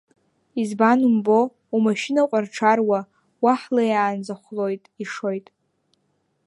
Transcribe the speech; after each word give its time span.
Избан 0.61 0.99
умбо, 1.07 1.39
умашьына 1.75 2.21
ҟәарҽаруа, 2.29 2.99
уа 3.43 3.53
ҳлеиаанӡа 3.61 4.35
хәлоит, 4.41 4.83
ишоит… 5.03 5.47